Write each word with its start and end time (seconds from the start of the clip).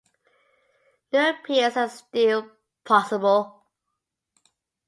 New 1.13 1.29
appeals 1.29 1.77
are 1.77 1.87
still 1.87 2.49
possible. 2.83 3.61